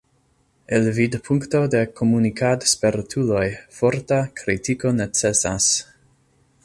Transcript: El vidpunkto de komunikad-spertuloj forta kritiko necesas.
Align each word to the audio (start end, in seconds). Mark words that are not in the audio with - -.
El 0.77 0.85
vidpunkto 0.99 1.61
de 1.75 1.81
komunikad-spertuloj 1.99 3.45
forta 3.81 4.19
kritiko 4.41 4.97
necesas. 5.05 5.69